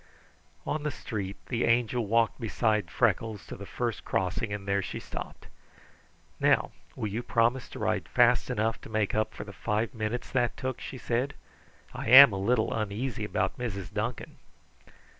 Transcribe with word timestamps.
On 0.65 0.81
the 0.81 0.89
street 0.89 1.35
the 1.49 1.63
Angel 1.63 2.03
walked 2.03 2.41
beside 2.41 2.89
Freckles 2.89 3.45
to 3.45 3.55
the 3.55 3.67
first 3.67 4.03
crossing 4.03 4.51
and 4.51 4.67
there 4.67 4.81
she 4.81 4.99
stopped. 4.99 5.45
"Now, 6.39 6.71
will 6.95 7.07
you 7.09 7.21
promise 7.21 7.69
to 7.69 7.77
ride 7.77 8.09
fast 8.09 8.49
enough 8.49 8.81
to 8.81 8.89
make 8.89 9.13
up 9.13 9.31
for 9.31 9.43
the 9.43 9.53
five 9.53 9.93
minutes 9.93 10.31
that 10.31 10.57
took?" 10.57 10.81
she 10.81 10.97
asked. 10.97 11.33
"I 11.93 12.09
am 12.09 12.33
a 12.33 12.37
little 12.39 12.73
uneasy 12.73 13.25
about 13.25 13.59
Mrs. 13.59 13.93
Duncan." 13.93 14.37